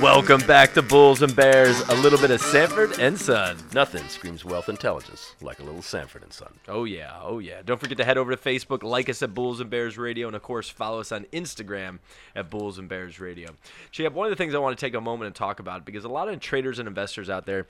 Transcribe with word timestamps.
Welcome 0.00 0.46
back 0.46 0.74
to 0.74 0.82
Bulls 0.82 1.22
and 1.22 1.34
Bears. 1.34 1.80
A 1.88 1.94
little 1.94 2.18
bit 2.18 2.30
of 2.30 2.40
Sanford 2.40 2.98
and 3.00 3.18
Son. 3.18 3.56
Nothing 3.72 4.06
screams 4.08 4.44
wealth 4.44 4.68
intelligence 4.68 5.34
like 5.40 5.58
a 5.58 5.62
little 5.62 5.80
Sanford 5.80 6.22
and 6.22 6.32
Son. 6.32 6.52
Oh 6.68 6.84
yeah, 6.84 7.18
oh 7.22 7.38
yeah. 7.38 7.62
Don't 7.64 7.80
forget 7.80 7.96
to 7.98 8.04
head 8.04 8.18
over 8.18 8.34
to 8.34 8.36
Facebook, 8.36 8.82
like 8.82 9.08
us 9.08 9.22
at 9.22 9.34
Bulls 9.34 9.58
and 9.58 9.70
Bears 9.70 9.96
Radio, 9.96 10.26
and 10.26 10.36
of 10.36 10.42
course 10.42 10.68
follow 10.68 11.00
us 11.00 11.12
on 11.12 11.24
Instagram 11.32 11.98
at 12.34 12.50
Bulls 12.50 12.78
and 12.78 12.88
Bears 12.88 13.18
Radio. 13.18 13.50
Champ, 13.90 14.14
one 14.14 14.26
of 14.26 14.30
the 14.30 14.36
things 14.36 14.54
I 14.54 14.58
want 14.58 14.78
to 14.78 14.86
take 14.86 14.94
a 14.94 15.00
moment 15.00 15.28
and 15.28 15.34
talk 15.34 15.60
about 15.60 15.84
because 15.86 16.04
a 16.04 16.08
lot 16.08 16.28
of 16.28 16.38
traders 16.40 16.78
and 16.78 16.86
investors 16.86 17.30
out 17.30 17.46
there 17.46 17.66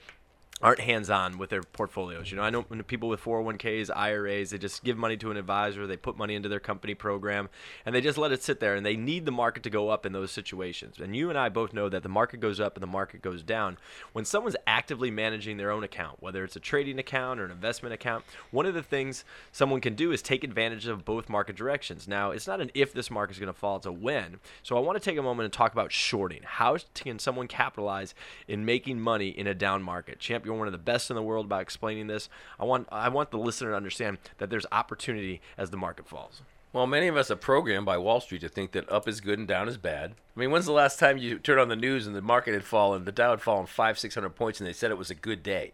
aren't 0.59 0.79
hands-on 0.79 1.37
with 1.37 1.51
their 1.51 1.61
portfolios. 1.61 2.31
You 2.31 2.37
know, 2.37 2.43
I 2.43 2.49
know 2.49 2.63
people 2.63 3.09
with 3.09 3.21
401ks, 3.21 3.91
IRAs, 3.95 4.49
they 4.49 4.57
just 4.57 4.83
give 4.83 4.97
money 4.97 5.15
to 5.17 5.29
an 5.29 5.37
advisor, 5.37 5.85
they 5.85 5.97
put 5.97 6.17
money 6.17 6.33
into 6.33 6.49
their 6.49 6.59
company 6.59 6.95
program, 6.95 7.49
and 7.85 7.93
they 7.93 8.01
just 8.01 8.17
let 8.17 8.31
it 8.31 8.41
sit 8.41 8.59
there. 8.59 8.73
And 8.73 8.83
they 8.83 8.95
need 8.95 9.25
the 9.25 9.31
market 9.31 9.61
to 9.63 9.69
go 9.69 9.89
up 9.89 10.03
in 10.03 10.13
those 10.13 10.31
situations. 10.31 10.97
And 10.99 11.15
you 11.15 11.29
and 11.29 11.37
I 11.37 11.49
both 11.49 11.73
know 11.73 11.89
that 11.89 12.01
the 12.01 12.09
market 12.09 12.39
goes 12.39 12.59
up 12.59 12.75
and 12.75 12.81
the 12.81 12.87
market 12.87 13.21
goes 13.21 13.43
down. 13.43 13.77
When 14.13 14.25
someone's 14.25 14.55
actively 14.65 15.11
managing 15.11 15.57
their 15.57 15.69
own 15.69 15.83
account, 15.83 16.23
whether 16.23 16.43
it's 16.43 16.55
a 16.55 16.59
trading 16.59 16.97
account 16.97 17.39
or 17.39 17.45
an 17.45 17.51
investment 17.51 17.93
account, 17.93 18.25
one 18.49 18.65
of 18.65 18.73
the 18.73 18.81
things 18.81 19.23
someone 19.51 19.79
can 19.79 19.93
do 19.93 20.11
is 20.11 20.23
take 20.23 20.43
advantage 20.43 20.87
of 20.87 21.05
both 21.05 21.29
market 21.29 21.55
directions. 21.55 22.07
Now, 22.07 22.31
it's 22.31 22.47
not 22.47 22.61
an 22.61 22.71
if 22.73 22.93
this 22.93 23.11
market 23.11 23.33
is 23.33 23.39
going 23.39 23.53
to 23.53 23.59
fall; 23.59 23.77
it's 23.77 23.85
a 23.85 23.91
when. 23.91 24.39
So 24.63 24.75
I 24.75 24.79
want 24.79 25.01
to 25.01 25.07
take 25.07 25.19
a 25.19 25.21
moment 25.21 25.45
and 25.45 25.53
talk 25.53 25.71
about 25.71 25.91
shorting. 25.91 26.41
How 26.43 26.77
can 26.95 27.19
someone 27.19 27.47
capitalize 27.47 28.15
in 28.47 28.65
making 28.65 28.99
money 28.99 29.29
in 29.29 29.45
a 29.45 29.53
down 29.53 29.83
market? 29.83 30.19
You're 30.47 30.55
one 30.55 30.67
of 30.67 30.71
the 30.71 30.79
best 30.79 31.11
in 31.11 31.15
the 31.15 31.21
world 31.21 31.45
about 31.45 31.61
explaining 31.61 32.07
this. 32.07 32.29
I 32.59 32.63
want 32.63 32.87
I 32.91 33.09
want 33.09 33.29
the 33.31 33.37
listener 33.37 33.71
to 33.71 33.75
understand 33.75 34.17
that 34.39 34.49
there's 34.49 34.65
opportunity 34.71 35.41
as 35.57 35.69
the 35.69 35.77
market 35.77 36.07
falls. 36.07 36.41
Well, 36.73 36.87
many 36.87 37.07
of 37.07 37.15
us 37.17 37.31
are 37.31 37.35
programmed 37.35 37.85
by 37.85 37.97
Wall 37.97 38.19
Street 38.19 38.41
to 38.41 38.49
think 38.49 38.71
that 38.71 38.91
up 38.91 39.07
is 39.07 39.21
good 39.21 39.39
and 39.39 39.47
down 39.47 39.67
is 39.67 39.77
bad. 39.77 40.15
I 40.35 40.39
mean, 40.39 40.51
when's 40.51 40.65
the 40.65 40.73
last 40.73 40.99
time 40.99 41.17
you 41.17 41.39
turned 41.39 41.59
on 41.59 41.69
the 41.69 41.75
news 41.75 42.05
and 42.05 42.15
the 42.15 42.21
market 42.21 42.53
had 42.53 42.63
fallen, 42.63 43.05
the 43.05 43.11
Dow 43.11 43.31
had 43.31 43.41
fallen 43.41 43.65
five, 43.65 43.97
six 43.97 44.15
hundred 44.15 44.31
points, 44.31 44.59
and 44.59 44.67
they 44.67 44.73
said 44.73 44.91
it 44.91 44.97
was 44.97 45.11
a 45.11 45.15
good 45.15 45.43
day? 45.43 45.73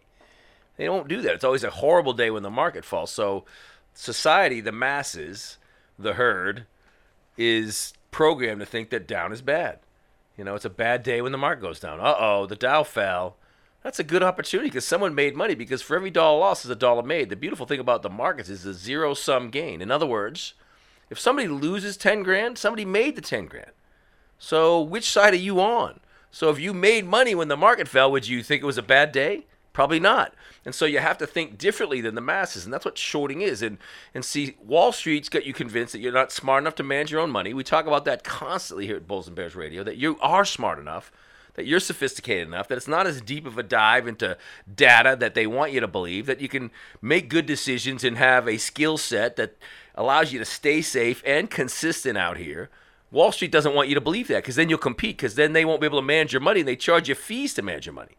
They 0.76 0.86
don't 0.86 1.08
do 1.08 1.20
that. 1.22 1.34
It's 1.34 1.44
always 1.44 1.64
a 1.64 1.70
horrible 1.70 2.12
day 2.12 2.30
when 2.30 2.42
the 2.42 2.50
market 2.50 2.84
falls. 2.84 3.10
So, 3.10 3.44
society, 3.92 4.60
the 4.60 4.72
masses, 4.72 5.58
the 5.98 6.14
herd, 6.14 6.66
is 7.36 7.92
programmed 8.10 8.60
to 8.60 8.66
think 8.66 8.90
that 8.90 9.06
down 9.06 9.32
is 9.32 9.42
bad. 9.42 9.78
You 10.36 10.44
know, 10.44 10.54
it's 10.54 10.64
a 10.64 10.70
bad 10.70 11.02
day 11.02 11.20
when 11.20 11.32
the 11.32 11.38
market 11.38 11.62
goes 11.62 11.80
down. 11.80 12.00
Uh 12.00 12.14
oh, 12.18 12.46
the 12.46 12.56
Dow 12.56 12.82
fell 12.82 13.36
that's 13.84 14.00
a 14.00 14.04
good 14.04 14.22
opportunity 14.22 14.70
because 14.70 14.86
someone 14.86 15.14
made 15.14 15.36
money 15.36 15.54
because 15.54 15.82
for 15.82 15.94
every 15.94 16.10
dollar 16.10 16.38
lost 16.38 16.64
is 16.64 16.70
a 16.70 16.74
dollar 16.74 17.02
made. 17.02 17.28
The 17.28 17.36
beautiful 17.36 17.66
thing 17.66 17.78
about 17.78 18.02
the 18.02 18.08
markets 18.08 18.48
is 18.48 18.62
the 18.62 18.72
zero 18.72 19.12
sum 19.12 19.50
gain. 19.50 19.82
In 19.82 19.90
other 19.90 20.06
words, 20.06 20.54
if 21.10 21.20
somebody 21.20 21.48
loses 21.48 21.98
10 21.98 22.22
grand, 22.22 22.56
somebody 22.56 22.86
made 22.86 23.14
the 23.14 23.20
10 23.20 23.46
grand. 23.46 23.72
So 24.38 24.80
which 24.80 25.08
side 25.08 25.34
are 25.34 25.36
you 25.36 25.60
on? 25.60 26.00
So 26.30 26.48
if 26.48 26.58
you 26.58 26.72
made 26.72 27.04
money 27.04 27.34
when 27.34 27.48
the 27.48 27.58
market 27.58 27.86
fell, 27.86 28.10
would 28.10 28.26
you 28.26 28.42
think 28.42 28.62
it 28.62 28.66
was 28.66 28.78
a 28.78 28.82
bad 28.82 29.12
day? 29.12 29.44
Probably 29.74 30.00
not. 30.00 30.34
And 30.64 30.74
so 30.74 30.86
you 30.86 31.00
have 31.00 31.18
to 31.18 31.26
think 31.26 31.58
differently 31.58 32.00
than 32.00 32.14
the 32.14 32.20
masses, 32.22 32.64
and 32.64 32.72
that's 32.72 32.84
what 32.86 32.96
shorting 32.96 33.42
is. 33.42 33.60
And 33.60 33.76
and 34.14 34.24
see, 34.24 34.56
Wall 34.64 34.92
Street's 34.92 35.28
got 35.28 35.44
you 35.44 35.52
convinced 35.52 35.92
that 35.92 35.98
you're 35.98 36.12
not 36.12 36.32
smart 36.32 36.62
enough 36.62 36.76
to 36.76 36.82
manage 36.82 37.10
your 37.10 37.20
own 37.20 37.30
money. 37.30 37.52
We 37.52 37.64
talk 37.64 37.86
about 37.86 38.04
that 38.06 38.24
constantly 38.24 38.86
here 38.86 38.96
at 38.96 39.06
Bulls 39.06 39.26
and 39.26 39.36
Bears 39.36 39.54
Radio, 39.54 39.82
that 39.82 39.96
you 39.96 40.16
are 40.20 40.44
smart 40.44 40.78
enough 40.78 41.12
that 41.54 41.66
you're 41.66 41.80
sophisticated 41.80 42.46
enough 42.46 42.68
that 42.68 42.76
it's 42.76 42.88
not 42.88 43.06
as 43.06 43.20
deep 43.20 43.46
of 43.46 43.58
a 43.58 43.62
dive 43.62 44.06
into 44.06 44.36
data 44.72 45.16
that 45.18 45.34
they 45.34 45.46
want 45.46 45.72
you 45.72 45.80
to 45.80 45.88
believe 45.88 46.26
that 46.26 46.40
you 46.40 46.48
can 46.48 46.70
make 47.00 47.28
good 47.28 47.46
decisions 47.46 48.04
and 48.04 48.18
have 48.18 48.48
a 48.48 48.58
skill 48.58 48.98
set 48.98 49.36
that 49.36 49.56
allows 49.94 50.32
you 50.32 50.38
to 50.38 50.44
stay 50.44 50.82
safe 50.82 51.22
and 51.24 51.50
consistent 51.50 52.18
out 52.18 52.36
here. 52.36 52.70
Wall 53.10 53.30
Street 53.30 53.52
doesn't 53.52 53.74
want 53.74 53.88
you 53.88 53.94
to 53.94 54.00
believe 54.00 54.28
that 54.28 54.42
because 54.42 54.56
then 54.56 54.68
you'll 54.68 54.78
compete 54.78 55.16
because 55.16 55.36
then 55.36 55.52
they 55.52 55.64
won't 55.64 55.80
be 55.80 55.86
able 55.86 56.00
to 56.00 56.06
manage 56.06 56.32
your 56.32 56.40
money 56.40 56.60
and 56.60 56.68
they 56.68 56.76
charge 56.76 57.08
you 57.08 57.14
fees 57.14 57.54
to 57.54 57.62
manage 57.62 57.86
your 57.86 57.94
money. 57.94 58.16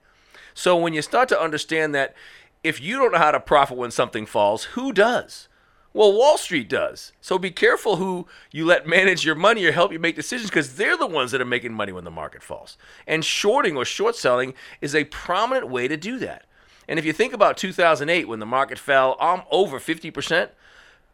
So 0.54 0.78
when 0.78 0.94
you 0.94 1.02
start 1.02 1.28
to 1.30 1.40
understand 1.40 1.94
that 1.96 2.16
if 2.64 2.82
you 2.82 2.98
don't 2.98 3.12
know 3.12 3.18
how 3.18 3.32
to 3.32 3.40
profit 3.40 3.78
when 3.78 3.92
something 3.92 4.26
falls, 4.26 4.64
who 4.64 4.94
does? 4.94 5.50
Well, 5.96 6.12
Wall 6.12 6.38
Street 6.38 6.68
does. 6.68 7.14
So 7.22 7.40
be 7.40 7.52
careful 7.52 7.96
who 7.96 8.28
you 8.52 8.66
let 8.66 8.86
manage 8.86 9.24
your 9.24 9.34
money 9.34 9.64
or 9.64 9.72
help 9.72 9.94
you 9.94 9.98
make 9.98 10.18
decisions 10.18 10.50
because 10.50 10.76
they're 10.76 10.98
the 10.98 11.08
ones 11.08 11.32
that 11.32 11.40
are 11.40 11.46
making 11.46 11.74
money 11.74 11.94
when 11.94 12.04
the 12.04 12.12
market 12.12 12.44
falls. 12.44 12.78
And 13.08 13.24
shorting 13.24 13.78
or 13.78 13.86
short 13.86 14.18
selling 14.18 14.56
is 14.82 14.94
a 14.94 15.06
prominent 15.06 15.70
way 15.70 15.88
to 15.88 15.96
do 15.96 16.20
that. 16.20 16.48
And 16.90 17.00
if 17.00 17.06
you 17.06 17.14
think 17.14 17.32
about 17.32 17.56
2008 17.56 18.28
when 18.28 18.40
the 18.40 18.46
market 18.46 18.78
fell 18.78 19.16
um, 19.22 19.44
over 19.50 19.80
50%, 19.80 20.50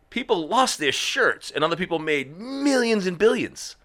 people 0.10 0.48
lost 0.48 0.80
their 0.80 0.92
shirts 0.92 1.52
and 1.52 1.64
other 1.64 1.76
people 1.76 2.00
made 2.00 2.40
millions 2.40 3.06
and 3.06 3.20
billions 3.20 3.76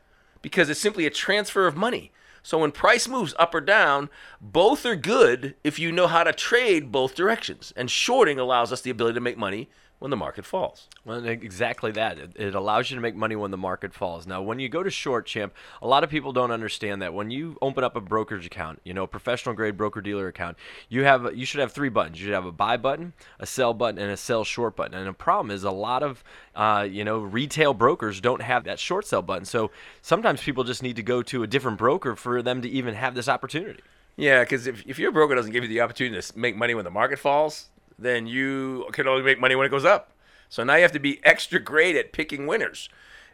because 0.41 0.71
it's 0.71 0.81
simply 0.81 1.05
a 1.05 1.11
transfer 1.11 1.67
of 1.67 1.77
money. 1.77 2.11
So 2.43 2.57
when 2.57 2.73
price 2.73 3.07
moves 3.07 3.35
up 3.39 3.55
or 3.55 3.61
down, 3.61 4.09
both 4.41 4.87
are 4.87 4.97
good 4.97 5.57
if 5.63 5.79
you 5.79 5.93
know 5.93 6.07
how 6.07 6.25
to 6.25 6.33
trade 6.33 6.91
both 6.91 7.15
directions. 7.15 7.75
And 7.77 7.91
shorting 7.91 8.39
allows 8.39 8.73
us 8.73 8.81
the 8.81 8.91
ability 8.91 9.17
to 9.17 9.21
make 9.21 9.37
money 9.37 9.69
when 9.99 10.11
the 10.11 10.17
market 10.17 10.45
falls. 10.45 10.89
Well, 11.05 11.25
exactly 11.25 11.91
that. 11.93 12.19
It, 12.19 12.33
it, 12.37 12.55
allows 12.55 12.91
you 12.91 12.97
to 12.97 13.01
make 13.01 13.15
money 13.15 13.35
when 13.35 13.51
the 13.51 13.57
market 13.57 13.95
falls. 13.95 14.27
Now, 14.27 14.43
when 14.43 14.59
you 14.59 14.69
go 14.69 14.83
to 14.83 14.91
short, 14.91 15.27
champ, 15.27 15.55
a 15.81 15.87
lot 15.87 16.05
of 16.05 16.11
people 16.11 16.33
don't 16.33 16.51
understand 16.51 17.01
that 17.01 17.15
when 17.15 17.31
you 17.31 17.57
open 17.63 17.83
up 17.83 17.97
a 17.97 18.01
brokerage 18.01 18.45
account, 18.45 18.81
you 18.85 18.93
know, 18.93 19.05
a 19.05 19.09
professional 19.09 19.55
grade 19.55 19.77
broker 19.77 20.03
dealer 20.03 20.29
account, 20.29 20.59
you 20.89 21.05
have 21.05 21.35
you 21.35 21.47
should 21.47 21.61
have 21.61 21.73
three 21.73 21.89
buttons. 21.89 22.21
You 22.21 22.27
should 22.27 22.35
have 22.35 22.45
a 22.45 22.53
buy 22.53 22.77
button, 22.77 23.15
a 23.39 23.47
sell 23.47 23.73
button, 23.73 23.99
and 23.99 24.11
a 24.11 24.17
sell 24.17 24.45
short 24.45 24.77
button. 24.77 24.95
And 24.95 25.07
the 25.07 25.13
problem 25.13 25.51
is 25.51 25.65
a 25.65 25.71
lot 25.71 26.03
of 26.03 26.23
uh, 26.55 26.87
you 26.89 27.05
know 27.05 27.19
retail 27.19 27.73
brokers 27.73 28.21
don't 28.21 28.43
have 28.43 28.65
that 28.65 28.79
short 28.79 29.07
sell 29.07 29.23
button. 29.23 29.47
So 29.47 29.71
sometimes 30.03 30.43
people 30.43 30.65
just 30.65 30.83
need 30.83 30.97
to 30.97 31.03
go 31.03 31.23
to 31.23 31.43
a 31.43 31.47
different 31.47 31.79
broker 31.79 32.17
for 32.17 32.43
them 32.43 32.61
to 32.63 32.69
even 32.69 32.95
have 32.95 33.15
this 33.15 33.29
opportunity. 33.29 33.83
Yeah, 34.17 34.41
because 34.43 34.67
if, 34.67 34.83
if 34.87 34.99
your 34.99 35.13
broker 35.13 35.35
doesn't 35.35 35.53
give 35.53 35.63
you 35.63 35.69
the 35.69 35.83
opportunity 35.83 36.21
to 36.21 36.39
make 36.39 36.57
money 36.57 36.75
when 36.75 36.85
the 36.85 36.91
market 36.91 37.19
falls, 37.19 37.69
then 37.99 38.27
you 38.27 38.87
can 38.93 39.09
only 39.09 39.23
make 39.23 39.41
money 39.41 39.55
when 39.55 39.67
it 39.67 39.71
goes 39.71 39.85
up. 39.85 40.13
So 40.49 40.65
now 40.65 40.77
you 40.77 40.83
have 40.83 40.93
to 40.93 40.99
be 40.99 41.21
extra 41.25 41.59
great 41.59 41.97
at 41.97 42.13
picking 42.13 42.47
winners. 42.47 42.89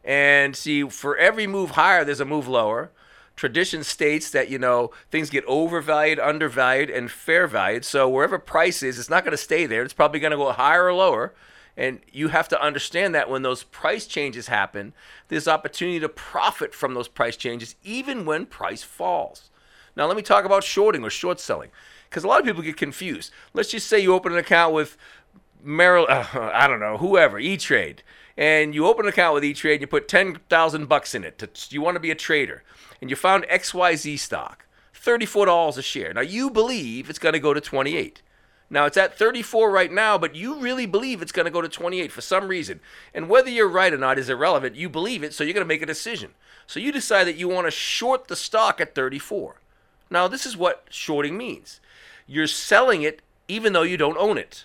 And 0.05 0.57
see, 0.57 0.89
for 0.89 1.17
every 1.17 1.47
move 1.47 1.73
higher, 1.73 2.05
there's 2.05 2.21
a 2.21 2.25
move 2.25 2.49
lower. 2.49 2.91
Tradition 3.37 3.83
states 3.83 4.31
that, 4.31 4.51
you 4.51 4.59
know, 4.59 4.91
things 5.11 5.31
get 5.31 5.45
overvalued, 5.47 6.21
undervalued, 6.21 6.91
and 6.91 7.11
fair 7.11 7.47
valued. 7.47 7.85
So 7.85 8.09
wherever 8.09 8.39
price 8.39 8.83
is, 8.83 8.99
it's 8.99 9.11
not 9.11 9.25
going 9.25 9.33
to 9.33 9.43
stay 9.43 9.67
there. 9.67 9.83
It's 9.83 9.95
probably 9.95 10.21
going 10.21 10.33
to 10.33 10.37
go 10.37 10.53
higher 10.53 10.87
or 10.87 10.95
lower. 10.95 11.33
And 11.77 12.01
you 12.13 12.29
have 12.29 12.49
to 12.49 12.63
understand 12.63 13.15
that 13.15 13.31
when 13.31 13.43
those 13.43 13.63
price 13.63 14.07
changes 14.07 14.49
happen, 14.49 14.93
there's 15.29 15.49
opportunity 15.49 16.01
to 16.01 16.09
profit 16.09 16.75
from 16.75 16.93
those 16.93 17.09
price 17.09 17.37
changes, 17.37 17.75
even 17.83 18.27
when 18.27 18.45
price 18.45 18.83
falls. 18.83 19.51
Now, 19.97 20.07
let 20.07 20.17
me 20.17 20.23
talk 20.23 20.45
about 20.45 20.65
shorting 20.65 21.03
or 21.03 21.11
short 21.11 21.41
selling 21.41 21.71
because 22.13 22.25
a 22.25 22.29
lot 22.29 22.41
of 22.41 22.45
people 22.45 22.63
get 22.63 22.77
confused. 22.77 23.33
Let's 23.55 23.71
just 23.71 23.87
say 23.87 23.99
you 23.99 24.13
open 24.13 24.33
an 24.33 24.39
account 24.39 24.75
with 24.75 24.99
Merrill, 25.63 26.07
uh, 26.09 26.27
I 26.53 26.69
don't 26.69 26.81
know, 26.81 26.99
whoever, 26.99 27.39
E 27.39 27.57
Trade, 27.57 28.03
and 28.37 28.75
you 28.75 28.87
open 28.87 29.07
an 29.07 29.09
account 29.09 29.35
with 29.35 29.45
E 29.45 29.55
Trade, 29.55 29.75
and 29.75 29.81
you 29.81 29.87
put 29.87 30.09
ten 30.09 30.39
thousand 30.51 30.89
bucks 30.89 31.15
in 31.15 31.25
it. 31.25 31.39
To, 31.39 31.49
you 31.71 31.81
want 31.81 31.97
to 31.97 32.01
be 32.01 32.11
a 32.11 32.15
trader, 32.15 32.63
and 33.01 33.09
you 33.09 33.17
found 33.17 33.45
XYZ 33.45 34.19
stock, 34.19 34.67
thirty-four 34.93 35.47
dollars 35.47 35.79
a 35.79 35.83
share. 35.83 36.13
Now 36.13 36.21
you 36.21 36.51
believe 36.51 37.09
it's 37.09 37.19
going 37.19 37.33
to 37.33 37.41
go 37.41 37.55
to 37.55 37.61
twenty-eight. 37.61 38.21
Now 38.69 38.87
it's 38.87 38.97
at 38.97 39.19
34 39.19 39.71
right 39.71 39.93
now, 39.93 40.17
but 40.17 40.35
you 40.35 40.59
really 40.59 40.87
believe 40.87 41.21
it's 41.21 41.31
going 41.31 41.45
to 41.45 41.51
go 41.51 41.61
to 41.61 41.69
28 41.69 42.11
for 42.11 42.23
some 42.23 42.49
reason. 42.49 42.81
And 43.13 43.29
whether 43.29 43.51
you're 43.51 43.69
right 43.69 43.93
or 43.93 43.99
not 43.99 44.19
is 44.19 44.31
irrelevant. 44.31 44.77
You 44.77 44.89
believe 44.89 45.23
it, 45.23 45.35
so 45.35 45.45
you're 45.45 45.53
going 45.53 45.63
to 45.63 45.69
make 45.69 45.83
a 45.83 45.87
decision. 45.87 46.31
So 46.67 46.81
you 46.81 46.91
decide 46.91 47.25
that 47.25 47.37
you 47.37 47.51
want 47.51 47.67
to 47.67 47.71
short 47.71 48.29
the 48.29 48.35
stock 48.35 48.81
at 48.81 48.95
34. 48.95 49.61
Now, 50.13 50.29
this 50.29 50.45
is 50.45 50.57
what 50.57 50.85
shorting 50.91 51.37
means 51.37 51.81
you're 52.27 52.47
selling 52.47 53.03
it 53.03 53.21
even 53.49 53.73
though 53.73 53.83
you 53.83 53.97
don't 53.97 54.17
own 54.17 54.39
it. 54.39 54.65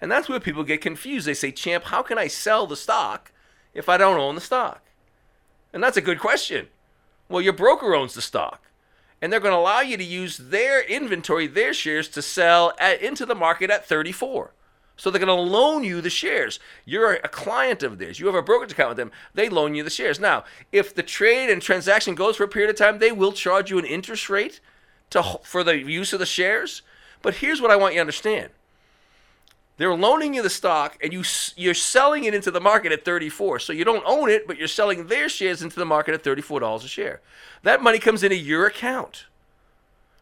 And 0.00 0.10
that's 0.10 0.28
where 0.28 0.40
people 0.40 0.64
get 0.64 0.80
confused. 0.80 1.26
They 1.26 1.34
say, 1.34 1.52
Champ, 1.52 1.84
how 1.84 2.02
can 2.02 2.18
I 2.18 2.26
sell 2.26 2.66
the 2.66 2.76
stock 2.76 3.32
if 3.74 3.88
I 3.88 3.96
don't 3.96 4.18
own 4.18 4.34
the 4.34 4.40
stock? 4.40 4.82
And 5.72 5.82
that's 5.82 5.96
a 5.96 6.02
good 6.02 6.18
question. 6.18 6.68
Well, 7.28 7.42
your 7.42 7.52
broker 7.52 7.94
owns 7.94 8.14
the 8.14 8.22
stock. 8.22 8.62
And 9.20 9.32
they're 9.32 9.40
going 9.40 9.52
to 9.52 9.58
allow 9.58 9.80
you 9.80 9.96
to 9.96 10.04
use 10.04 10.36
their 10.36 10.82
inventory, 10.82 11.46
their 11.46 11.74
shares, 11.74 12.08
to 12.10 12.22
sell 12.22 12.72
at, 12.78 13.02
into 13.02 13.26
the 13.26 13.34
market 13.34 13.70
at 13.70 13.86
34. 13.86 14.52
So 14.96 15.10
they're 15.10 15.24
going 15.24 15.28
to 15.28 15.52
loan 15.52 15.84
you 15.84 16.00
the 16.00 16.10
shares. 16.10 16.58
You're 16.84 17.14
a 17.14 17.28
client 17.28 17.82
of 17.82 17.98
theirs. 17.98 18.18
You 18.18 18.26
have 18.26 18.34
a 18.34 18.42
brokerage 18.42 18.72
account 18.72 18.90
with 18.90 18.98
them. 18.98 19.12
They 19.34 19.48
loan 19.48 19.74
you 19.74 19.82
the 19.82 19.90
shares. 19.90 20.18
Now, 20.20 20.44
if 20.72 20.94
the 20.94 21.02
trade 21.02 21.50
and 21.50 21.62
transaction 21.62 22.14
goes 22.14 22.36
for 22.36 22.44
a 22.44 22.48
period 22.48 22.70
of 22.70 22.76
time, 22.76 22.98
they 22.98 23.12
will 23.12 23.32
charge 23.32 23.70
you 23.70 23.78
an 23.78 23.84
interest 23.84 24.28
rate 24.28 24.60
to, 25.10 25.40
for 25.42 25.64
the 25.64 25.78
use 25.78 26.12
of 26.12 26.18
the 26.18 26.26
shares. 26.26 26.82
But 27.22 27.36
here's 27.36 27.60
what 27.60 27.70
I 27.70 27.76
want 27.76 27.94
you 27.94 27.98
to 27.98 28.02
understand. 28.02 28.50
They're 29.78 29.94
loaning 29.94 30.34
you 30.34 30.42
the 30.42 30.50
stock 30.50 30.98
and 31.02 31.12
you 31.12 31.22
you're 31.56 31.72
selling 31.72 32.24
it 32.24 32.34
into 32.34 32.50
the 32.50 32.60
market 32.60 32.90
at 32.90 33.04
34. 33.04 33.60
So 33.60 33.72
you 33.72 33.84
don't 33.84 34.02
own 34.04 34.28
it, 34.28 34.46
but 34.46 34.58
you're 34.58 34.68
selling 34.68 35.06
their 35.06 35.28
shares 35.28 35.62
into 35.62 35.76
the 35.76 35.84
market 35.84 36.14
at 36.14 36.24
$34 36.24 36.84
a 36.84 36.88
share. 36.88 37.20
That 37.62 37.82
money 37.82 38.00
comes 38.00 38.24
into 38.24 38.36
your 38.36 38.66
account. 38.66 39.26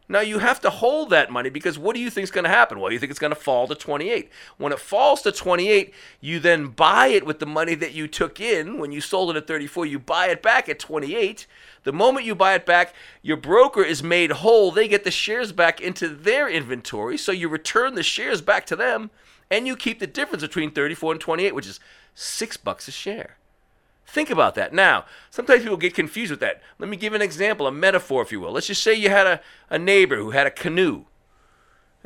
Now 0.08 0.20
you 0.20 0.38
have 0.38 0.60
to 0.60 0.70
hold 0.70 1.10
that 1.10 1.32
money 1.32 1.50
because 1.50 1.78
what 1.78 1.96
do 1.96 2.00
you 2.00 2.10
think 2.10 2.24
is 2.24 2.30
going 2.30 2.44
to 2.44 2.50
happen? 2.50 2.78
Well, 2.78 2.92
you 2.92 2.98
think 2.98 3.10
it's 3.10 3.18
going 3.18 3.34
to 3.34 3.40
fall 3.40 3.66
to 3.66 3.74
28. 3.74 4.30
When 4.56 4.72
it 4.72 4.78
falls 4.78 5.22
to 5.22 5.32
28, 5.32 5.92
you 6.20 6.38
then 6.38 6.68
buy 6.68 7.08
it 7.08 7.26
with 7.26 7.40
the 7.40 7.46
money 7.46 7.74
that 7.74 7.92
you 7.92 8.06
took 8.06 8.40
in 8.40 8.78
when 8.78 8.92
you 8.92 9.00
sold 9.00 9.30
it 9.30 9.36
at 9.36 9.48
34. 9.48 9.86
You 9.86 9.98
buy 9.98 10.28
it 10.28 10.42
back 10.42 10.68
at 10.68 10.78
28. 10.78 11.46
The 11.82 11.92
moment 11.92 12.24
you 12.26 12.34
buy 12.34 12.54
it 12.54 12.66
back, 12.66 12.94
your 13.22 13.36
broker 13.36 13.82
is 13.82 14.02
made 14.02 14.30
whole. 14.30 14.70
They 14.70 14.86
get 14.86 15.04
the 15.04 15.10
shares 15.10 15.50
back 15.50 15.80
into 15.80 16.08
their 16.08 16.48
inventory, 16.48 17.18
so 17.18 17.32
you 17.32 17.48
return 17.48 17.94
the 17.94 18.02
shares 18.02 18.40
back 18.40 18.66
to 18.66 18.76
them, 18.76 19.10
and 19.50 19.66
you 19.66 19.76
keep 19.76 19.98
the 19.98 20.06
difference 20.06 20.42
between 20.42 20.70
34 20.70 21.12
and 21.12 21.20
28, 21.20 21.54
which 21.54 21.66
is 21.66 21.80
six 22.14 22.56
bucks 22.56 22.88
a 22.88 22.92
share. 22.92 23.36
Think 24.06 24.30
about 24.30 24.54
that. 24.54 24.72
Now, 24.72 25.04
sometimes 25.30 25.62
people 25.62 25.76
get 25.76 25.94
confused 25.94 26.30
with 26.30 26.40
that. 26.40 26.62
Let 26.78 26.88
me 26.88 26.96
give 26.96 27.12
an 27.12 27.22
example, 27.22 27.66
a 27.66 27.72
metaphor, 27.72 28.22
if 28.22 28.32
you 28.32 28.40
will. 28.40 28.52
Let's 28.52 28.68
just 28.68 28.82
say 28.82 28.94
you 28.94 29.10
had 29.10 29.26
a, 29.26 29.40
a 29.68 29.78
neighbor 29.78 30.16
who 30.16 30.30
had 30.30 30.46
a 30.46 30.50
canoe 30.50 31.04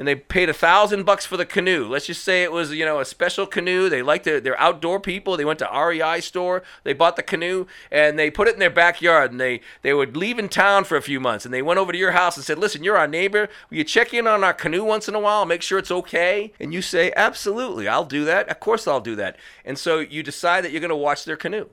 and 0.00 0.08
they 0.08 0.14
paid 0.14 0.49
a 0.49 0.55
thousand 0.55 1.05
bucks 1.05 1.26
for 1.26 1.37
the 1.37 1.44
canoe. 1.44 1.87
Let's 1.87 2.06
just 2.06 2.25
say 2.25 2.43
it 2.43 2.50
was, 2.50 2.73
you 2.73 2.87
know, 2.87 3.00
a 3.00 3.05
special 3.05 3.47
canoe. 3.47 3.91
They 3.91 4.00
like 4.00 4.23
to, 4.23 4.41
they're 4.41 4.58
outdoor 4.58 4.99
people. 4.99 5.37
They 5.37 5.44
went 5.44 5.58
to 5.58 5.69
REI 5.70 6.23
store. 6.23 6.62
They 6.85 6.94
bought 6.94 7.17
the 7.17 7.23
canoe 7.23 7.67
and 7.93 8.19
they 8.19 8.31
put 8.31 8.49
it 8.49 8.55
in 8.55 8.61
their 8.61 8.70
backyard. 8.70 9.31
And 9.31 9.38
they 9.38 9.61
they 9.82 9.93
would 9.93 10.17
leave 10.17 10.38
in 10.38 10.49
town 10.49 10.85
for 10.85 10.96
a 10.96 11.03
few 11.03 11.20
months. 11.20 11.44
And 11.44 11.53
they 11.53 11.61
went 11.61 11.79
over 11.79 11.93
to 11.93 11.99
your 11.99 12.12
house 12.12 12.38
and 12.38 12.46
said, 12.46 12.58
"Listen, 12.58 12.82
you're 12.82 12.96
our 12.96 13.06
neighbor. 13.06 13.50
Will 13.69 13.76
you 13.76 13.85
check 13.85 14.14
in 14.14 14.26
on 14.26 14.43
our 14.43 14.55
canoe 14.55 14.85
once 14.85 15.06
in 15.06 15.14
a 15.14 15.20
while, 15.20 15.44
make 15.44 15.61
sure 15.61 15.79
it's 15.79 15.91
okay?" 15.91 16.55
And 16.58 16.73
you 16.73 16.81
say, 16.81 17.12
"Absolutely, 17.14 17.87
I'll 17.87 18.06
do 18.06 18.25
that. 18.25 18.49
Of 18.49 18.58
course, 18.58 18.88
I'll 18.88 19.03
do 19.03 19.17
that." 19.17 19.37
And 19.67 19.76
so 19.79 19.99
you 19.99 20.23
decide 20.23 20.64
that 20.64 20.73
you're 20.73 20.81
going 20.81 20.88
to 20.88 20.96
watch 20.96 21.26
their 21.26 21.37
canoe 21.37 21.69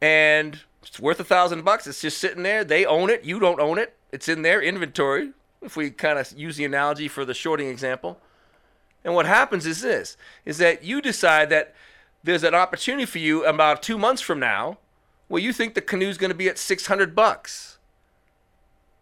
and 0.00 0.60
it's 0.82 1.00
worth 1.00 1.20
a 1.20 1.24
thousand 1.24 1.64
bucks. 1.64 1.86
It's 1.86 2.00
just 2.00 2.18
sitting 2.18 2.42
there. 2.42 2.64
They 2.64 2.84
own 2.84 3.10
it. 3.10 3.24
You 3.24 3.40
don't 3.40 3.60
own 3.60 3.78
it. 3.78 3.96
It's 4.12 4.28
in 4.28 4.42
their 4.42 4.62
inventory. 4.62 5.32
If 5.62 5.76
we 5.76 5.90
kind 5.90 6.18
of 6.18 6.30
use 6.36 6.56
the 6.56 6.64
analogy 6.64 7.08
for 7.08 7.24
the 7.24 7.34
shorting 7.34 7.68
example, 7.68 8.18
and 9.02 9.14
what 9.14 9.26
happens 9.26 9.66
is 9.66 9.80
this: 9.80 10.16
is 10.44 10.58
that 10.58 10.84
you 10.84 11.00
decide 11.00 11.48
that 11.50 11.74
there's 12.22 12.44
an 12.44 12.54
opportunity 12.54 13.06
for 13.06 13.18
you 13.18 13.44
about 13.44 13.82
two 13.82 13.98
months 13.98 14.22
from 14.22 14.38
now, 14.38 14.78
where 15.28 15.42
you 15.42 15.52
think 15.52 15.74
the 15.74 15.80
canoe's 15.80 16.18
going 16.18 16.30
to 16.30 16.36
be 16.36 16.48
at 16.48 16.58
six 16.58 16.86
hundred 16.86 17.14
bucks, 17.14 17.78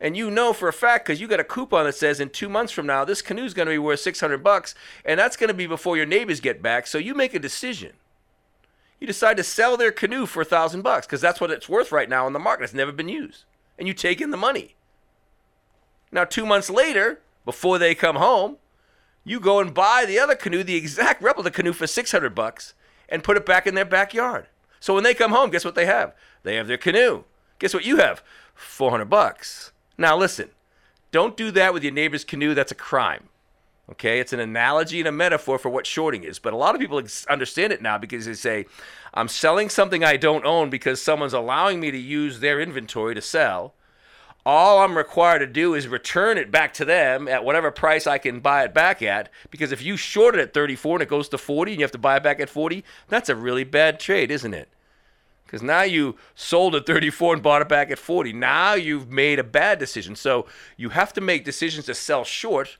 and 0.01 0.17
you 0.17 0.31
know 0.31 0.53
for 0.53 0.69
a 0.69 0.73
fact 0.73 1.05
because 1.05 1.21
you 1.21 1.27
got 1.27 1.41
a 1.41 1.45
coupon 1.45 1.85
that 1.85 1.95
says 1.95 2.21
in 2.21 2.31
two 2.31 2.49
months 2.49 2.73
from 2.73 2.87
now 2.87 3.05
this 3.05 3.23
canoe's 3.23 3.55
going 3.55 3.67
to 3.67 3.73
be 3.73 3.79
worth 3.79 4.01
six 4.01 4.21
hundred 4.21 4.43
bucks, 4.45 4.75
and 5.05 5.19
that's 5.19 5.37
going 5.37 5.49
to 5.49 5.55
be 5.55 5.67
before 5.67 5.97
your 5.97 6.07
neighbors 6.07 6.41
get 6.41 6.63
back. 6.63 6.87
So 6.87 6.99
you 6.99 7.15
make 7.15 7.35
a 7.35 7.41
decision 7.41 7.93
you 9.03 9.07
decide 9.07 9.37
to 9.37 9.43
sell 9.43 9.77
their 9.77 9.91
canoe 9.91 10.27
for 10.27 10.43
a 10.43 10.45
thousand 10.45 10.83
bucks 10.83 11.09
because 11.09 11.21
that's 11.21 11.41
what 11.41 11.51
it's 11.51 11.69
worth 11.69 11.91
right 11.91 12.09
now 12.09 12.29
in 12.29 12.33
the 12.33 12.39
market. 12.39 12.63
It's 12.63 12.73
never 12.73 12.93
been 12.93 13.09
used. 13.09 13.43
And 13.77 13.89
you 13.89 13.95
take 13.95 14.21
in 14.21 14.31
the 14.31 14.37
money. 14.37 14.77
Now, 16.13 16.25
two 16.25 16.47
months 16.47 16.71
later, 16.71 17.21
before 17.45 17.79
they 17.79 17.97
come 17.97 18.15
home, 18.15 18.59
you 19.25 19.41
go 19.41 19.59
and 19.59 19.75
buy 19.75 20.05
the 20.07 20.21
other 20.21 20.37
canoe, 20.37 20.63
the 20.63 20.77
exact 20.77 21.21
replica 21.21 21.51
canoe 21.51 21.73
for 21.73 21.89
600 21.89 22.33
bucks 22.33 22.75
and 23.09 23.25
put 23.25 23.37
it 23.37 23.45
back 23.45 23.67
in 23.67 23.75
their 23.75 23.85
backyard. 23.85 24.47
So 24.79 24.95
when 24.95 25.03
they 25.03 25.15
come 25.15 25.33
home, 25.33 25.51
guess 25.51 25.65
what 25.65 25.75
they 25.75 25.87
have? 25.87 26.15
They 26.45 26.55
have 26.55 26.69
their 26.69 26.79
canoe. 26.79 27.25
Guess 27.59 27.75
what 27.75 27.85
you 27.85 27.97
have? 27.97 28.23
400 28.55 29.07
bucks. 29.07 29.73
Now 29.99 30.17
listen, 30.17 30.51
don't 31.11 31.37
do 31.37 31.51
that 31.51 31.75
with 31.75 31.83
your 31.83 31.93
neighbor's 31.93 32.25
canoe. 32.25 32.55
That's 32.55 32.71
a 32.71 32.77
crime. 32.77 33.31
Okay, 33.91 34.21
it's 34.21 34.33
an 34.33 34.41
analogy 34.41 35.01
and 35.01 35.09
a 35.09 35.13
metaphor 35.13 35.59
for 35.59 35.69
what 35.69 35.87
shorting 35.87 36.23
is. 36.23 36.39
But 36.39 36.53
a 36.53 36.57
lot 36.57 36.75
of 36.75 36.81
people 36.81 37.03
understand 37.29 37.73
it 37.73 37.83
now 37.83 37.99
because 37.99 38.27
they 38.27 38.35
say, 38.35 38.67
I'm 39.13 39.29
selling 39.29 39.69
something 39.69 40.05
I 40.05 40.17
don't 40.17 40.47
own 40.47 40.71
because 40.71 41.03
someone's 41.03 41.33
allowing 41.33 41.81
me 41.81 41.91
to 41.91 41.99
use 41.99 42.41
their 42.41 42.61
inventory 42.61 43.15
to 43.15 43.21
sell. 43.21 43.75
All 44.47 44.81
I'm 44.81 44.97
required 44.97 45.41
to 45.41 45.47
do 45.47 45.75
is 45.75 45.87
return 45.87 46.39
it 46.39 46.51
back 46.51 46.75
to 46.75 46.85
them 46.85 47.29
at 47.29 47.45
whatever 47.45 47.71
price 47.71 48.07
I 48.07 48.19
can 48.19 48.41
buy 48.41 48.65
it 48.65 48.75
back 48.75 49.03
at. 49.03 49.29
Because 49.51 49.73
if 49.73 49.83
you 49.83 49.97
short 49.97 50.35
it 50.35 50.41
at 50.41 50.55
34 50.55 50.97
and 50.97 51.03
it 51.03 51.09
goes 51.09 51.29
to 51.29 51.39
40 51.39 51.73
and 51.73 51.81
you 51.81 51.85
have 51.85 51.93
to 51.93 51.99
buy 51.99 52.17
it 52.17 52.23
back 52.23 52.41
at 52.41 52.49
40, 52.49 52.85
that's 53.09 53.29
a 53.29 53.37
really 53.37 53.65
bad 53.65 54.01
trade, 54.01 54.31
isn't 54.31 54.55
it? 54.55 54.69
Because 55.45 55.63
now 55.63 55.83
you 55.83 56.17
sold 56.35 56.75
at 56.75 56.87
34 56.87 57.35
and 57.35 57.43
bought 57.43 57.63
it 57.63 57.69
back 57.69 57.91
at 57.91 57.99
40. 57.99 58.33
Now 58.33 58.75
you've 58.75 59.11
made 59.11 59.39
a 59.39 59.45
bad 59.45 59.79
decision. 59.79 60.17
So 60.17 60.47
you 60.77 60.89
have 60.89 61.13
to 61.13 61.21
make 61.21 61.45
decisions 61.45 61.87
to 61.87 61.95
sell 61.95 62.25
short 62.25 62.79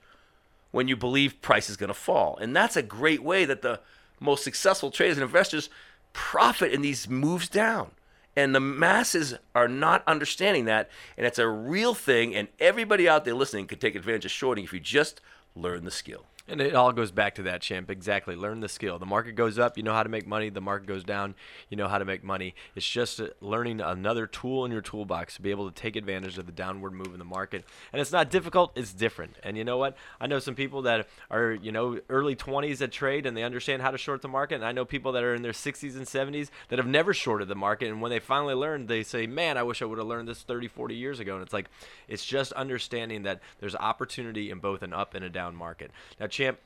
when 0.73 0.89
you 0.89 0.97
believe 0.97 1.41
price 1.41 1.71
is 1.71 1.77
going 1.77 1.89
to 1.89 1.95
fall. 1.95 2.37
And 2.39 2.57
that's 2.57 2.77
a 2.77 2.83
great 2.83 3.23
way 3.23 3.45
that 3.45 3.63
the 3.63 3.81
most 4.19 4.43
successful 4.43 4.91
traders 4.91 5.17
and 5.17 5.23
investors 5.23 5.71
profit 6.13 6.73
in 6.73 6.83
these 6.83 7.09
moves 7.09 7.49
down. 7.49 7.93
And 8.35 8.55
the 8.55 8.61
masses 8.61 9.35
are 9.55 9.69
not 9.69 10.03
understanding 10.07 10.65
that. 10.65 10.91
And 11.17 11.27
it's 11.27 11.39
a 11.39 11.49
real 11.49 11.95
thing. 11.95 12.35
And 12.35 12.49
everybody 12.59 13.09
out 13.09 13.25
there 13.25 13.35
listening 13.35 13.67
can 13.67 13.79
take 13.79 13.95
advantage 13.95 14.25
of 14.25 14.31
shorting 14.31 14.65
if 14.65 14.73
you 14.73 14.81
just 14.81 15.21
learn 15.55 15.85
the 15.85 15.91
skill. 15.91 16.25
And 16.49 16.61
it 16.61 16.75
all 16.75 16.93
goes 16.93 17.13
back 17.13 17.37
to 17.37 17.43
that, 17.45 17.61
champ. 17.61 17.89
Exactly. 17.89 18.35
Learn 18.35 18.61
the 18.61 18.69
skill. 18.69 18.99
The 18.99 19.07
market 19.07 19.37
goes 19.37 19.61
up, 19.61 19.77
you 19.77 19.85
know 19.85 19.93
how 19.93 20.03
to 20.03 20.09
make 20.09 20.27
money. 20.27 20.51
The 20.51 20.61
market 20.61 20.87
goes 20.87 21.05
down, 21.05 21.37
you 21.69 21.77
know 21.77 21.87
how 21.87 21.99
to 21.99 22.05
make 22.05 22.25
money. 22.25 22.55
It's 22.75 22.89
just 22.89 23.21
uh, 23.21 23.29
learning 23.41 23.81
another 23.81 24.27
tool 24.27 24.65
in 24.65 24.73
your 24.73 24.81
toolbox 24.81 25.37
to 25.37 25.43
be 25.43 25.53
able 25.53 25.71
to 25.71 25.75
take 25.75 25.95
advantage 25.95 26.39
of 26.39 26.47
the 26.47 26.53
downward 26.53 26.95
move 26.95 27.13
in 27.13 27.19
the 27.21 27.25
market. 27.25 27.65
And 27.93 28.01
it's 28.01 28.11
not 28.11 28.29
difficult, 28.29 28.73
it's 28.75 28.93
different. 28.93 29.37
And 29.45 29.57
you 29.57 29.63
know 29.63 29.79
what? 29.79 29.97
I 30.21 30.27
know 30.27 30.41
some 30.41 30.57
people 30.57 30.83
that 30.83 31.09
are, 31.31 31.53
you 31.53 31.71
know, 31.71 32.01
early 32.09 32.35
20s 32.35 32.79
that 32.79 32.91
trade 32.91 33.25
and 33.25 33.37
they 33.37 33.45
understand 33.45 33.81
how 33.81 33.93
to 33.93 33.99
short 33.99 34.21
the 34.21 34.29
market. 34.29 34.57
And 34.57 34.65
I 34.65 34.73
know 34.73 34.85
people 34.85 35.13
that 35.13 35.23
are 35.23 35.35
in 35.35 35.43
their 35.43 35.53
60s 35.53 35.97
and 35.97 36.07
70s 36.07 36.51
that 36.71 36.79
have 36.81 36.89
never 36.89 37.15
shorted 37.15 37.47
the 37.47 37.55
market. 37.55 37.89
And 37.89 38.03
when 38.03 38.11
they 38.11 38.19
finally 38.19 38.55
learn, 38.55 38.87
they 38.87 39.05
say, 39.05 39.29
man, 39.29 39.57
I 39.57 39.63
wish 39.63 39.81
I 39.81 39.85
would 39.85 39.99
have 39.99 40.09
learned 40.09 40.27
this 40.27 40.43
30, 40.43 40.67
40 40.67 40.97
years 40.97 41.21
ago. 41.21 41.35
And 41.35 41.43
it's 41.45 41.53
like, 41.53 41.67
it's 42.09 42.25
just 42.25 42.53
understanding 42.55 43.23
that 43.23 43.41
there's 43.61 43.77
opportunity 43.77 44.51
in 44.51 44.59
both 44.59 44.83
an 44.83 44.93
up 44.93 45.15
and 45.15 45.25
a 45.25 45.31
down 45.31 45.55
market. 45.55 45.93
Now, 46.19 46.27
champ, 46.33 46.59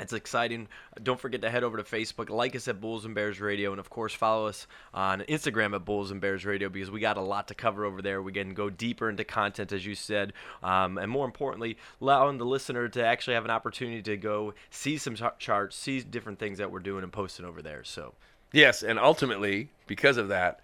it's 0.00 0.12
exciting. 0.14 0.68
Don't 1.02 1.20
forget 1.20 1.42
to 1.42 1.50
head 1.50 1.62
over 1.62 1.76
to 1.76 1.82
Facebook, 1.82 2.30
like 2.30 2.56
us 2.56 2.68
at 2.68 2.80
Bulls 2.80 3.04
and 3.04 3.14
Bears 3.14 3.40
Radio, 3.40 3.70
and 3.70 3.78
of 3.78 3.90
course 3.90 4.14
follow 4.14 4.46
us 4.46 4.66
on 4.94 5.20
Instagram 5.22 5.74
at 5.74 5.84
Bulls 5.84 6.10
and 6.10 6.20
Bears 6.20 6.46
Radio 6.46 6.70
because 6.70 6.90
we 6.90 7.00
got 7.00 7.18
a 7.18 7.20
lot 7.20 7.48
to 7.48 7.54
cover 7.54 7.84
over 7.84 8.00
there. 8.00 8.22
We 8.22 8.32
can 8.32 8.54
go 8.54 8.70
deeper 8.70 9.10
into 9.10 9.24
content, 9.24 9.72
as 9.72 9.84
you 9.84 9.94
said, 9.94 10.32
um, 10.62 10.96
and 10.96 11.10
more 11.10 11.26
importantly, 11.26 11.76
allowing 12.00 12.38
the 12.38 12.46
listener 12.46 12.88
to 12.88 13.04
actually 13.04 13.34
have 13.34 13.44
an 13.44 13.50
opportunity 13.50 14.02
to 14.02 14.16
go 14.16 14.54
see 14.70 14.96
some 14.96 15.16
charts, 15.38 15.76
see 15.76 16.00
different 16.00 16.38
things 16.38 16.58
that 16.58 16.72
we're 16.72 16.78
doing 16.80 17.02
and 17.02 17.12
posting 17.12 17.44
over 17.44 17.60
there. 17.60 17.84
So, 17.84 18.14
yes, 18.52 18.82
and 18.82 18.98
ultimately, 18.98 19.68
because 19.86 20.16
of 20.16 20.28
that, 20.28 20.60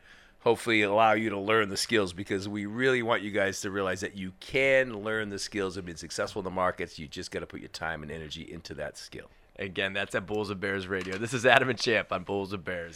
hopefully 0.47 0.83
allow 0.83 1.13
you 1.13 1.29
to 1.29 1.41
learn 1.41 1.69
the 1.71 1.77
skills 1.77 2.13
because 2.13 2.49
we 2.49 2.67
really 2.67 3.03
want 3.03 3.21
you 3.21 3.33
guys 3.33 3.61
to 3.61 3.69
realize 3.69 3.99
that 3.99 4.17
you 4.17 4.33
can 4.39 5.03
learn 5.03 5.29
the 5.29 5.41
skills 5.41 5.77
of 5.77 5.85
being 5.85 5.97
successful 5.97 6.39
in 6.39 6.45
the 6.45 6.51
markets. 6.53 7.01
You 7.01 7.09
just 7.09 7.33
got 7.33 7.41
to 7.41 7.47
put 7.47 7.59
your 7.59 7.69
time 7.71 8.05
and 8.05 8.13
energy 8.13 8.49
into 8.53 8.73
that 8.75 8.97
skill. 8.97 9.29
Again, 9.59 9.93
that's 9.93 10.15
at 10.15 10.25
Bulls 10.25 10.51
and 10.51 10.61
Bears 10.61 10.87
Radio. 10.87 11.19
This 11.19 11.35
is 11.35 11.45
Adam 11.45 11.69
and 11.69 11.77
Champ 11.77 12.13
on 12.13 12.23
Bulls 12.23 12.53
and 12.53 12.65
Bears. 12.65 12.95